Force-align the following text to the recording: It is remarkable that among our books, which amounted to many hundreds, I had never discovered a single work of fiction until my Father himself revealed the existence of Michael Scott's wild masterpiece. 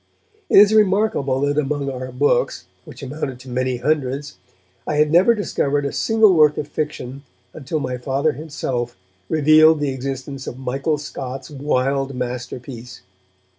It 0.49 0.57
is 0.57 0.73
remarkable 0.73 1.41
that 1.41 1.59
among 1.59 1.87
our 1.91 2.11
books, 2.11 2.65
which 2.85 3.03
amounted 3.03 3.39
to 3.41 3.49
many 3.49 3.77
hundreds, 3.77 4.39
I 4.87 4.95
had 4.95 5.11
never 5.11 5.35
discovered 5.35 5.85
a 5.85 5.91
single 5.91 6.33
work 6.33 6.57
of 6.57 6.67
fiction 6.67 7.21
until 7.53 7.79
my 7.79 7.97
Father 7.97 8.31
himself 8.31 8.97
revealed 9.29 9.79
the 9.79 9.89
existence 9.93 10.47
of 10.47 10.57
Michael 10.57 10.97
Scott's 10.97 11.51
wild 11.51 12.15
masterpiece. 12.15 13.03